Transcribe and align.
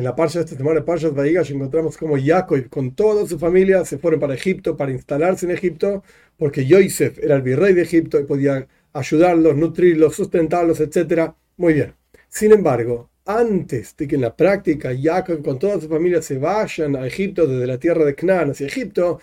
en 0.00 0.04
la 0.04 0.16
parcha 0.16 0.38
de 0.38 0.46
esta 0.46 0.56
semana 0.56 0.80
de 0.80 0.86
Parshas 0.86 1.14
Vaigash 1.14 1.52
encontramos 1.52 1.98
como 1.98 2.16
Jacob 2.18 2.70
con 2.70 2.94
toda 2.94 3.26
su 3.26 3.38
familia 3.38 3.84
se 3.84 3.98
fueron 3.98 4.18
para 4.18 4.34
Egipto 4.34 4.74
para 4.74 4.92
instalarse 4.92 5.44
en 5.44 5.52
Egipto 5.52 6.02
porque 6.38 6.64
Yosef 6.64 7.18
era 7.18 7.36
el 7.36 7.42
virrey 7.42 7.74
de 7.74 7.82
Egipto 7.82 8.18
y 8.18 8.24
podía 8.24 8.66
ayudarlos, 8.94 9.56
nutrirlos, 9.56 10.16
sustentarlos, 10.16 10.80
etc. 10.80 11.32
Muy 11.58 11.74
bien. 11.74 11.94
Sin 12.30 12.52
embargo, 12.52 13.10
antes 13.26 13.94
de 13.94 14.08
que 14.08 14.14
en 14.14 14.22
la 14.22 14.34
práctica 14.34 14.90
Jacob 14.98 15.42
con 15.44 15.58
toda 15.58 15.78
su 15.78 15.88
familia 15.88 16.22
se 16.22 16.38
vayan 16.38 16.96
a 16.96 17.06
Egipto 17.06 17.46
desde 17.46 17.66
la 17.66 17.78
tierra 17.78 18.06
de 18.06 18.14
Canaán 18.14 18.52
hacia 18.52 18.68
Egipto, 18.68 19.20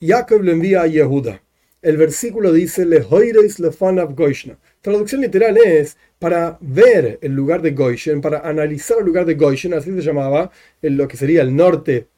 Jacob 0.00 0.42
le 0.42 0.52
envía 0.52 0.82
a 0.82 0.86
Yehuda. 0.86 1.42
El 1.82 1.96
versículo 1.96 2.52
dice, 2.52 2.84
le 2.84 3.00
Goishna. 3.00 4.58
Traducción 4.82 5.20
literal 5.22 5.56
es 5.56 5.96
para 6.18 6.58
ver 6.60 7.18
el 7.22 7.32
lugar 7.32 7.62
de 7.62 7.70
Goishen, 7.70 8.20
para 8.20 8.40
analizar 8.40 8.98
el 8.98 9.06
lugar 9.06 9.24
de 9.24 9.34
Goishen, 9.34 9.72
así 9.72 9.90
se 9.90 10.02
llamaba, 10.02 10.50
en 10.82 10.98
lo 10.98 11.08
que 11.08 11.16
sería 11.16 11.40
el 11.40 11.56
norte 11.56 12.08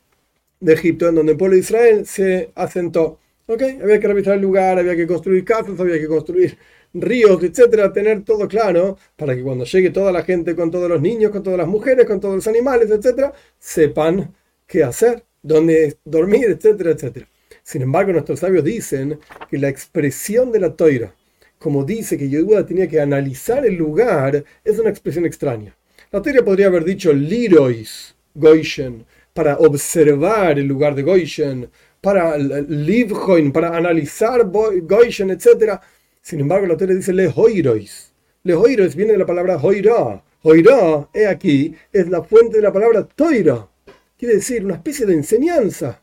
de 0.59 0.73
Egipto, 0.73 1.09
en 1.09 1.15
donde 1.15 1.33
el 1.33 1.39
pueblo 1.39 1.55
de 1.55 1.61
Israel 1.61 2.07
se 2.07 2.51
asentó. 2.57 3.21
¿Okay? 3.47 3.79
Había 3.83 4.01
que 4.01 4.09
revisar 4.09 4.35
el 4.35 4.43
lugar, 4.43 4.79
había 4.79 4.97
que 4.97 5.07
construir 5.07 5.45
casas, 5.45 5.79
había 5.79 5.99
que 5.99 6.07
construir 6.09 6.59
ríos, 6.95 7.43
etcétera, 7.43 7.93
tener 7.93 8.25
todo 8.25 8.49
claro 8.49 8.99
para 9.17 9.35
que 9.35 9.43
cuando 9.43 9.65
llegue 9.65 9.91
toda 9.91 10.13
la 10.13 10.23
gente 10.25 10.57
con 10.57 10.71
todos 10.71 10.89
los 10.89 11.01
niños, 11.01 11.31
con 11.31 11.43
todas 11.43 11.59
las 11.59 11.69
mujeres, 11.69 12.07
con 12.07 12.21
todos 12.21 12.37
los 12.37 12.47
animales, 12.47 12.91
etcétera, 12.91 13.33
sepan 13.59 14.35
qué 14.67 14.85
hacer, 14.85 15.25
dónde 15.43 15.97
dormir, 16.05 16.47
etcétera, 16.47 16.91
etcétera. 16.93 17.29
Sin 17.63 17.83
embargo, 17.83 18.13
nuestros 18.13 18.41
sabios 18.41 18.65
dicen 18.65 19.19
que 19.51 19.59
la 19.59 19.69
expresión 19.69 20.51
de 20.53 20.61
la 20.61 20.75
toira, 20.75 21.15
como 21.59 21.85
dice 21.85 22.19
que 22.19 22.29
Yehuda 22.29 22.67
tenía 22.67 22.89
que 22.89 23.01
analizar 23.01 23.65
el 23.65 23.77
lugar, 23.77 24.45
es 24.65 24.79
una 24.79 24.91
expresión 24.91 25.25
extraña. 25.27 25.77
La 26.11 26.21
toira 26.21 26.45
podría 26.45 26.67
haber 26.67 26.85
dicho 26.85 27.13
lirois 27.13 28.15
goishen, 28.35 29.07
para 29.33 29.57
observar 29.59 30.59
el 30.59 30.67
lugar 30.67 30.95
de 30.95 31.03
goishen, 31.03 31.71
para 32.01 32.37
livjoin, 32.37 33.53
para 33.53 33.77
analizar 33.77 34.51
goishen, 34.83 35.31
etc. 35.31 35.81
Sin 36.21 36.41
embargo, 36.41 36.67
la 36.67 36.77
toira 36.77 36.95
dice 36.95 37.13
lehoirois. 37.13 38.13
Lehoirois 38.43 38.97
viene 38.97 39.13
de 39.13 39.19
la 39.19 39.27
palabra 39.27 39.57
hoira. 39.57 40.23
Hoira, 40.43 41.09
he 41.15 41.27
aquí, 41.27 41.75
es 41.93 42.09
la 42.09 42.23
fuente 42.23 42.57
de 42.57 42.63
la 42.63 42.73
palabra 42.73 43.05
toira. 43.05 43.69
Quiere 44.19 44.35
decir 44.35 44.65
una 44.65 44.75
especie 44.75 45.07
de 45.07 45.15
enseñanza. 45.15 46.03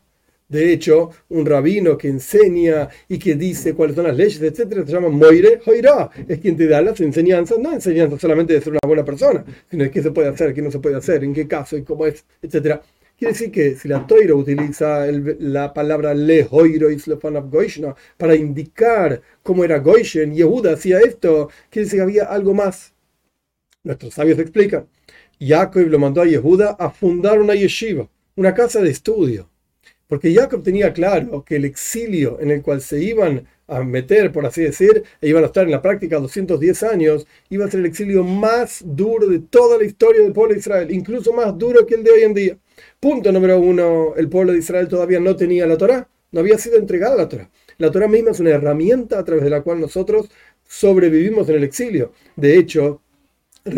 De 0.50 0.72
hecho, 0.72 1.10
un 1.28 1.46
rabino 1.46 1.96
que 1.96 2.08
enseña 2.08 2.88
y 3.08 3.20
que 3.20 3.36
dice 3.36 3.72
cuáles 3.72 3.94
son 3.94 4.06
las 4.06 4.16
leyes, 4.16 4.42
etcétera, 4.42 4.84
se 4.84 4.92
llama 4.92 5.08
Moire 5.08 5.60
Hoira. 5.64 6.10
Es 6.26 6.40
quien 6.40 6.56
te 6.56 6.66
da 6.66 6.82
las 6.82 7.00
enseñanzas, 7.00 7.60
no 7.60 7.72
enseñanzas 7.72 8.20
solamente 8.20 8.54
de 8.54 8.60
ser 8.60 8.72
una 8.72 8.80
buena 8.84 9.04
persona, 9.04 9.44
sino 9.70 9.84
de 9.84 9.92
qué 9.92 10.02
se 10.02 10.10
puede 10.10 10.28
hacer, 10.28 10.52
qué 10.52 10.60
no 10.60 10.72
se 10.72 10.80
puede 10.80 10.96
hacer, 10.96 11.22
en 11.22 11.32
qué 11.32 11.46
caso 11.46 11.76
y 11.76 11.84
cómo 11.84 12.04
es, 12.04 12.24
etcétera. 12.42 12.82
Quiere 13.16 13.32
decir 13.32 13.52
que 13.52 13.76
si 13.76 13.86
la 13.86 14.04
Toira 14.08 14.34
utiliza 14.34 15.06
la 15.38 15.72
palabra 15.72 16.14
le 16.14 16.48
hoiro 16.50 16.90
y 16.90 16.96
Goishna 16.96 17.94
para 18.16 18.34
indicar 18.34 19.22
cómo 19.44 19.62
era 19.62 19.78
Goishen, 19.78 20.34
Yehuda 20.34 20.72
hacía 20.72 20.98
esto, 20.98 21.48
quiere 21.70 21.84
decir 21.84 21.98
que 21.98 22.02
había 22.02 22.24
algo 22.24 22.54
más. 22.54 22.92
Nuestros 23.84 24.14
sabios 24.14 24.38
explican. 24.40 24.88
Jacob 25.38 25.86
lo 25.86 25.98
mandó 26.00 26.22
a 26.22 26.26
Yehuda 26.26 26.70
a 26.70 26.90
fundar 26.90 27.40
una 27.40 27.54
yeshiva, 27.54 28.08
una 28.34 28.52
casa 28.52 28.80
de 28.80 28.90
estudio. 28.90 29.48
Porque 30.10 30.34
Jacob 30.34 30.64
tenía 30.64 30.92
claro 30.92 31.44
que 31.44 31.54
el 31.54 31.64
exilio 31.64 32.40
en 32.40 32.50
el 32.50 32.62
cual 32.62 32.80
se 32.80 33.00
iban 33.00 33.46
a 33.68 33.84
meter, 33.84 34.32
por 34.32 34.44
así 34.44 34.60
decir, 34.60 35.04
e 35.20 35.28
iban 35.28 35.44
a 35.44 35.46
estar 35.46 35.64
en 35.64 35.70
la 35.70 35.80
práctica 35.80 36.18
210 36.18 36.82
años, 36.82 37.28
iba 37.48 37.64
a 37.64 37.70
ser 37.70 37.78
el 37.78 37.86
exilio 37.86 38.24
más 38.24 38.82
duro 38.84 39.28
de 39.28 39.38
toda 39.38 39.78
la 39.78 39.84
historia 39.84 40.20
del 40.22 40.32
pueblo 40.32 40.54
de 40.54 40.58
Israel, 40.58 40.90
incluso 40.90 41.32
más 41.32 41.56
duro 41.56 41.86
que 41.86 41.94
el 41.94 42.02
de 42.02 42.10
hoy 42.10 42.22
en 42.24 42.34
día. 42.34 42.58
Punto 42.98 43.30
número 43.30 43.60
uno, 43.60 44.14
el 44.16 44.28
pueblo 44.28 44.50
de 44.50 44.58
Israel 44.58 44.88
todavía 44.88 45.20
no 45.20 45.36
tenía 45.36 45.64
la 45.64 45.78
Torah, 45.78 46.08
no 46.32 46.40
había 46.40 46.58
sido 46.58 46.76
entregada 46.76 47.14
la 47.14 47.28
Torah. 47.28 47.48
La 47.78 47.92
Torah 47.92 48.08
misma 48.08 48.32
es 48.32 48.40
una 48.40 48.50
herramienta 48.50 49.16
a 49.16 49.24
través 49.24 49.44
de 49.44 49.50
la 49.50 49.62
cual 49.62 49.78
nosotros 49.78 50.28
sobrevivimos 50.66 51.48
en 51.50 51.54
el 51.54 51.62
exilio. 51.62 52.10
De 52.34 52.58
hecho, 52.58 53.00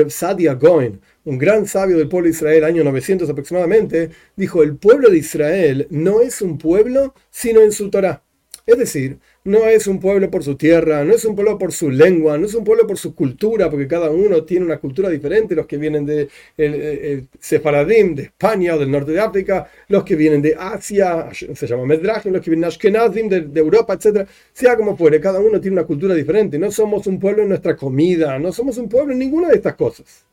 Sadia 0.09 0.54
Goen, 0.54 1.00
un 1.25 1.38
gran 1.38 1.66
sabio 1.66 1.98
del 1.98 2.09
pueblo 2.09 2.26
de 2.26 2.32
Israel, 2.32 2.65
año 2.65 2.84
900 2.84 3.28
aproximadamente, 3.28 4.10
dijo, 4.37 4.62
el 4.62 4.76
pueblo 4.76 5.10
de 5.10 5.19
Israel 5.19 5.87
no 5.91 6.20
es 6.20 6.43
un 6.43 6.59
pueblo, 6.59 7.15
sino 7.31 7.60
en 7.60 7.72
su 7.72 7.91
Torah. 7.91 8.22
Es 8.66 8.78
decir, 8.78 9.19
no 9.44 9.66
es 9.66 9.86
un 9.86 9.98
pueblo 9.98 10.30
por 10.30 10.44
su 10.44 10.56
tierra, 10.56 11.04
no 11.04 11.14
es 11.14 11.25
un 11.25 11.34
pueblo 11.34 11.58
por 11.58 11.72
su 11.72 11.91
lengua, 11.91 12.38
no 12.38 12.47
es 12.47 12.54
un 12.54 12.62
pueblo 12.64 12.86
por 12.86 12.97
su 12.97 13.14
cultura, 13.14 13.69
porque 13.69 13.88
cada 13.88 14.10
uno 14.10 14.44
tiene 14.44 14.64
una 14.64 14.78
cultura 14.78 15.08
diferente, 15.08 15.54
los 15.54 15.66
que 15.66 15.78
vienen 15.78 16.06
de 16.06 16.28
el, 16.56 17.26
Sefaradim, 17.41 18.14
de 18.14 18.22
España 18.25 18.76
o 18.76 18.78
del 18.78 18.91
norte 18.91 19.12
de 19.12 19.20
África, 19.20 19.69
los 19.88 20.04
que 20.04 20.14
vienen 20.14 20.42
de 20.42 20.54
Asia, 20.56 21.28
se 21.32 21.66
llama 21.66 21.86
Medrashim, 21.86 22.32
los 22.32 22.42
que 22.42 22.50
vienen 22.50 22.62
de 22.62 22.66
Ashkenazim, 22.69 23.28
de, 23.28 23.60
Europa, 23.60 23.94
etc. 23.94 24.28
Sea 24.52 24.76
como 24.76 24.97
fuere, 24.97 25.20
cada 25.20 25.41
uno 25.41 25.60
tiene 25.60 25.76
una 25.76 25.86
cultura 25.86 26.14
diferente. 26.14 26.58
No 26.58 26.70
somos 26.70 27.06
un 27.06 27.19
pueblo 27.19 27.42
en 27.42 27.48
nuestra 27.48 27.76
comida, 27.76 28.38
no 28.38 28.52
somos 28.52 28.78
un 28.78 28.88
pueblo 28.88 29.12
en 29.12 29.19
ninguna 29.19 29.48
de 29.48 29.56
estas 29.56 29.75
cosas. 29.75 30.25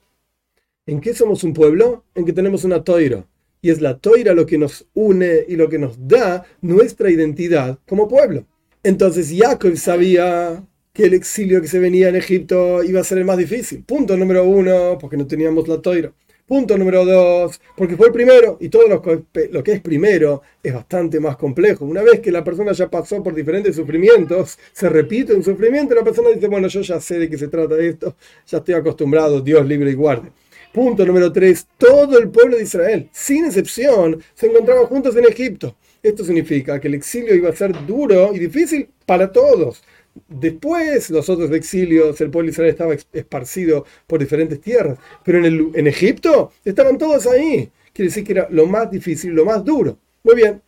¿En 0.85 1.01
qué 1.01 1.13
somos 1.13 1.43
un 1.43 1.53
pueblo? 1.53 2.03
En 2.15 2.25
que 2.25 2.33
tenemos 2.33 2.63
una 2.63 2.83
toira. 2.83 3.25
Y 3.61 3.69
es 3.69 3.81
la 3.81 3.97
toira 3.97 4.33
lo 4.33 4.45
que 4.45 4.57
nos 4.57 4.87
une 4.93 5.45
y 5.47 5.55
lo 5.55 5.69
que 5.69 5.77
nos 5.77 6.07
da 6.07 6.45
nuestra 6.61 7.11
identidad 7.11 7.77
como 7.85 8.07
pueblo. 8.07 8.45
Entonces 8.83 9.33
Jacob 9.37 9.75
sabía 9.75 10.63
que 10.93 11.05
el 11.05 11.13
exilio 11.13 11.61
que 11.61 11.67
se 11.67 11.79
venía 11.79 12.09
en 12.09 12.15
Egipto 12.15 12.81
iba 12.83 13.01
a 13.01 13.03
ser 13.03 13.17
el 13.17 13.25
más 13.25 13.37
difícil. 13.37 13.83
Punto 13.83 14.15
número 14.15 14.45
uno, 14.45 14.97
porque 14.99 15.17
no 15.17 15.27
teníamos 15.27 15.67
la 15.67 15.81
toira. 15.81 16.13
Punto 16.47 16.77
número 16.77 17.05
dos, 17.05 17.61
porque 17.77 17.95
fue 17.95 18.07
el 18.07 18.13
primero 18.13 18.57
y 18.59 18.69
todo 18.69 18.87
lo 18.87 19.01
que, 19.01 19.71
es 19.71 19.81
primero 19.81 20.41
es 20.63 20.73
bastante 20.73 21.19
más 21.19 21.37
complejo. 21.37 21.85
Una 21.85 22.01
vez 22.01 22.21
que 22.21 22.31
la 22.31 22.43
persona 22.43 22.71
ya 22.71 22.89
pasó 22.89 23.21
por 23.21 23.35
diferentes 23.35 23.75
sufrimientos, 23.75 24.57
se 24.71 24.89
repite 24.89 25.35
un 25.35 25.43
sufrimiento, 25.43 25.93
la 25.93 26.03
persona 26.03 26.29
dice, 26.29 26.47
bueno, 26.47 26.67
yo 26.67 26.81
ya 26.81 26.99
sé 26.99 27.19
de 27.19 27.29
qué 27.29 27.37
se 27.37 27.49
trata 27.49 27.77
esto, 27.77 28.15
ya 28.47 28.57
estoy 28.57 28.73
acostumbrado, 28.73 29.41
Dios 29.41 29.63
libre 29.67 29.91
y 29.91 29.93
guarde. 29.93 30.31
Punto 30.73 31.05
número 31.05 31.31
tres, 31.31 31.67
todo 31.77 32.17
el 32.17 32.29
pueblo 32.29 32.57
de 32.57 32.63
Israel, 32.63 33.09
sin 33.11 33.45
excepción, 33.45 34.19
se 34.33 34.47
encontraba 34.47 34.87
juntos 34.87 35.15
en 35.17 35.25
Egipto. 35.25 35.75
Esto 36.01 36.23
significa 36.23 36.79
que 36.79 36.87
el 36.87 36.95
exilio 36.95 37.35
iba 37.35 37.49
a 37.49 37.55
ser 37.55 37.85
duro 37.85 38.33
y 38.33 38.39
difícil 38.39 38.89
para 39.05 39.31
todos. 39.31 39.83
Después, 40.27 41.09
los 41.09 41.29
otros 41.29 41.51
exilios, 41.51 42.19
el 42.21 42.29
pueblo 42.29 42.47
de 42.47 42.51
Israel 42.51 42.69
estaba 42.69 42.95
esparcido 43.13 43.85
por 44.07 44.19
diferentes 44.19 44.59
tierras, 44.59 44.97
pero 45.23 45.43
en, 45.45 45.87
Egipto 45.87 46.51
estaban 46.63 46.97
todos 46.97 47.27
ahí. 47.27 47.69
Quiere 47.93 48.09
decir 48.09 48.23
que 48.23 48.33
era 48.33 48.47
lo 48.49 48.65
más 48.65 48.89
difícil, 48.89 49.31
lo 49.31 49.45
más 49.45 49.63
duro. 49.63 49.97
Muy 50.23 50.35
bien. 50.35 50.61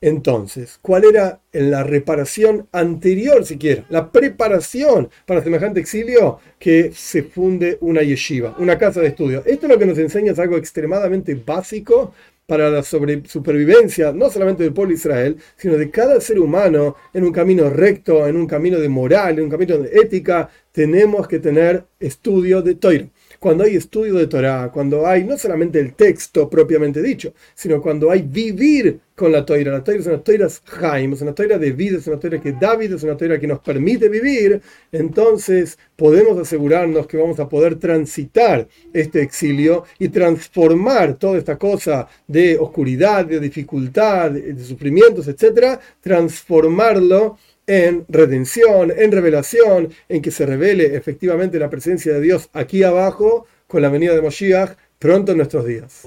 Entonces, 0.00 0.80
¿cuál 0.82 1.04
era 1.04 1.40
la 1.52 1.84
reparación 1.84 2.66
anterior 2.72 3.46
siquiera? 3.46 3.84
La 3.88 4.10
preparación 4.10 5.08
para 5.26 5.44
semejante 5.44 5.78
exilio 5.78 6.40
que 6.58 6.90
se 6.92 7.22
funde 7.22 7.78
una 7.80 8.02
yeshiva, 8.02 8.56
una 8.58 8.76
casa 8.78 9.00
de 9.00 9.08
estudio. 9.08 9.44
Esto 9.46 9.68
lo 9.68 9.78
que 9.78 9.86
nos 9.86 9.98
enseña 9.98 10.32
es 10.32 10.40
algo 10.40 10.56
extremadamente 10.56 11.36
básico 11.36 12.14
para 12.46 12.70
la 12.70 12.82
supervivencia, 12.82 14.12
no 14.12 14.28
solamente 14.30 14.62
del 14.62 14.72
pueblo 14.72 14.90
de 14.90 14.96
Israel, 14.96 15.36
sino 15.56 15.76
de 15.76 15.90
cada 15.90 16.20
ser 16.20 16.38
humano 16.38 16.96
en 17.14 17.24
un 17.24 17.32
camino 17.32 17.70
recto, 17.70 18.26
en 18.26 18.36
un 18.36 18.46
camino 18.46 18.78
de 18.78 18.88
moral, 18.88 19.38
en 19.38 19.44
un 19.44 19.50
camino 19.50 19.78
de 19.78 19.90
ética. 20.00 20.50
Tenemos 20.72 21.28
que 21.28 21.38
tener 21.38 21.86
estudio 22.00 22.62
de 22.62 22.74
Torah 22.74 23.08
cuando 23.42 23.64
hay 23.64 23.74
estudio 23.74 24.14
de 24.14 24.28
Torah, 24.28 24.70
cuando 24.72 25.04
hay 25.04 25.24
no 25.24 25.36
solamente 25.36 25.80
el 25.80 25.94
texto 25.94 26.48
propiamente 26.48 27.02
dicho, 27.02 27.34
sino 27.56 27.82
cuando 27.82 28.08
hay 28.08 28.22
vivir 28.22 29.00
con 29.16 29.32
la 29.32 29.44
Torah. 29.44 29.72
La 29.72 29.82
Torah 29.82 29.98
es 29.98 30.06
una 30.06 30.22
Torah 30.22 30.46
Jaim, 30.64 31.12
es 31.12 31.22
una 31.22 31.34
Torah 31.34 31.58
de 31.58 31.72
vida, 31.72 31.98
es 31.98 32.06
una 32.06 32.20
Torah 32.20 32.40
que 32.40 32.52
David 32.52 32.92
es 32.92 33.02
una 33.02 33.16
Torah 33.16 33.40
que 33.40 33.48
nos 33.48 33.58
permite 33.58 34.08
vivir, 34.08 34.60
entonces 34.92 35.76
podemos 35.96 36.38
asegurarnos 36.38 37.08
que 37.08 37.16
vamos 37.16 37.40
a 37.40 37.48
poder 37.48 37.80
transitar 37.80 38.68
este 38.92 39.22
exilio 39.22 39.86
y 39.98 40.08
transformar 40.08 41.14
toda 41.14 41.36
esta 41.36 41.58
cosa 41.58 42.06
de 42.28 42.56
oscuridad, 42.56 43.26
de 43.26 43.40
dificultad, 43.40 44.30
de 44.30 44.64
sufrimientos, 44.64 45.26
etcétera, 45.26 45.80
transformarlo 46.00 47.38
en 47.66 48.04
redención, 48.08 48.92
en 48.96 49.12
revelación, 49.12 49.90
en 50.08 50.22
que 50.22 50.30
se 50.30 50.46
revele 50.46 50.96
efectivamente 50.96 51.58
la 51.58 51.70
presencia 51.70 52.14
de 52.14 52.20
Dios 52.20 52.48
aquí 52.52 52.82
abajo 52.82 53.46
con 53.66 53.82
la 53.82 53.88
venida 53.88 54.14
de 54.14 54.22
Moshiach 54.22 54.76
pronto 54.98 55.32
en 55.32 55.38
nuestros 55.38 55.66
días. 55.66 56.02